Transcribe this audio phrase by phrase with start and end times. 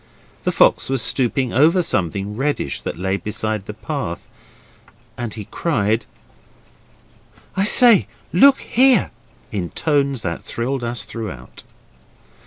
[0.45, 4.27] The fox was stooping over something reddish that lay beside the path,
[5.15, 6.07] and he cried
[7.55, 9.11] 'I say, look here!'
[9.51, 11.61] in tones that thrilled us throughout.